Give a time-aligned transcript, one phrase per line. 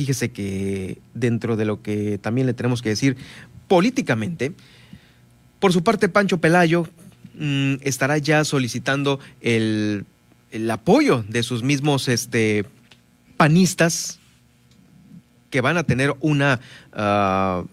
[0.00, 3.18] fíjese que dentro de lo que también le tenemos que decir
[3.68, 4.54] políticamente,
[5.58, 6.88] por su parte Pancho Pelayo
[7.38, 10.06] mm, estará ya solicitando el,
[10.52, 12.64] el, apoyo de sus mismos este,
[13.36, 14.20] panistas
[15.50, 16.60] que van a tener una...
[16.96, 17.68] Uh,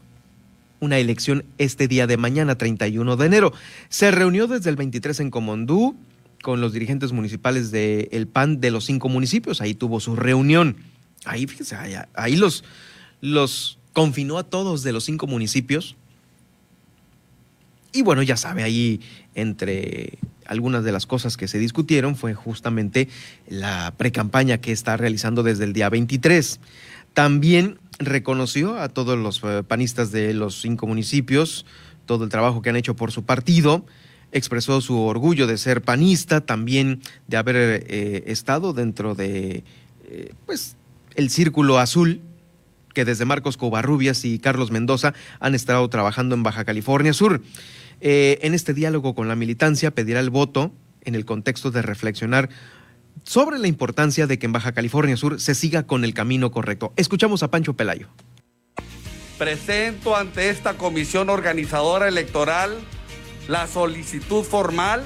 [0.79, 3.51] una elección este día de mañana, 31 de enero.
[3.89, 5.95] Se reunió desde el 23 en Comondú
[6.43, 9.59] con los dirigentes municipales del PAN de los cinco municipios.
[9.59, 10.77] Ahí tuvo su reunión.
[11.27, 11.47] Ahí,
[12.13, 12.63] ahí, los,
[13.21, 15.95] los confinó a todos de los cinco municipios.
[17.93, 19.01] Y bueno, ya sabe, ahí
[19.33, 23.09] entre algunas de las cosas que se discutieron fue justamente
[23.47, 26.59] la precampaña que está realizando desde el día 23.
[27.13, 31.65] También reconoció a todos los eh, panistas de los cinco municipios
[32.07, 33.85] todo el trabajo que han hecho por su partido,
[34.31, 39.63] expresó su orgullo de ser panista, también de haber eh, estado dentro de
[40.09, 40.75] eh, pues
[41.17, 42.21] el círculo azul
[42.93, 47.41] que desde Marcos Covarrubias y Carlos Mendoza han estado trabajando en Baja California Sur.
[47.99, 52.49] en este diálogo con la militancia pedirá el voto en el contexto de reflexionar
[53.23, 56.93] sobre la importancia de que en Baja California Sur se siga con el camino correcto.
[56.95, 58.07] Escuchamos a Pancho Pelayo.
[59.37, 62.75] Presento ante esta comisión organizadora electoral
[63.47, 65.03] la solicitud formal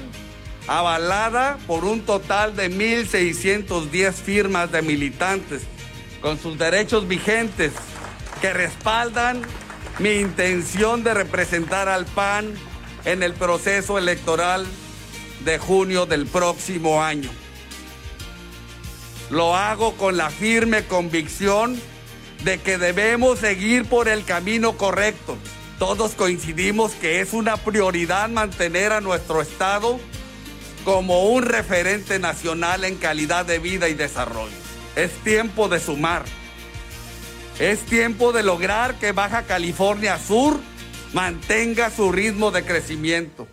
[0.66, 5.62] avalada por un total de 1.610 firmas de militantes
[6.22, 7.72] con sus derechos vigentes
[8.40, 9.42] que respaldan
[9.98, 12.54] mi intención de representar al PAN
[13.04, 14.64] en el proceso electoral
[15.44, 17.28] de junio del próximo año.
[19.30, 21.78] Lo hago con la firme convicción
[22.44, 25.36] de que debemos seguir por el camino correcto.
[25.78, 29.98] Todos coincidimos que es una prioridad mantener a nuestro Estado
[30.84, 34.61] como un referente nacional en calidad de vida y desarrollo.
[34.96, 36.24] Es tiempo de sumar.
[37.58, 40.60] Es tiempo de lograr que Baja California Sur
[41.14, 43.46] mantenga su ritmo de crecimiento,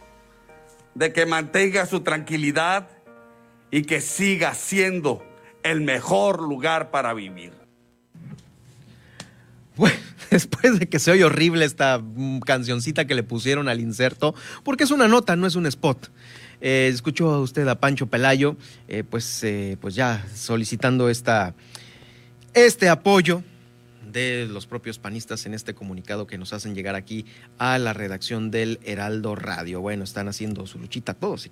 [0.95, 2.89] de que mantenga su tranquilidad
[3.72, 5.23] y que siga siendo
[5.64, 7.54] el mejor lugar para vivir.
[9.76, 9.98] Bueno,
[10.30, 14.83] después de que se oye horrible esta mm, cancioncita que le pusieron al inserto, porque
[14.83, 16.10] es una nota, no es un spot.
[16.61, 21.53] Eh, escuchó a usted a Pancho Pelayo, eh, pues, eh, pues ya solicitando esta,
[22.53, 23.43] este apoyo
[24.11, 27.25] de los propios panistas en este comunicado que nos hacen llegar aquí
[27.58, 29.81] a la redacción del Heraldo Radio.
[29.81, 31.45] Bueno, están haciendo su luchita todos